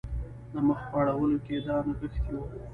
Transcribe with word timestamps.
د 0.53 0.55
مخ 0.67 0.79
په 0.89 0.95
اړولو 1.01 1.37
کې 1.45 1.51
یې 1.55 1.61
دا 1.67 1.75
نغښتي 1.87 2.31
وو. 2.35 2.43